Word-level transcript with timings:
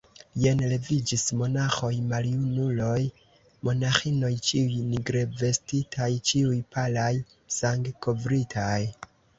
Jen 0.43 0.61
leviĝis 0.69 1.25
monaĥoj, 1.41 1.91
maljunuloj, 2.13 3.03
monaĥinoj, 3.69 4.33
ĉiuj 4.51 4.81
nigrevestitaj, 4.95 6.11
ĉiuj 6.33 6.61
palaj, 6.77 7.11
sangkovritaj. 7.61 8.79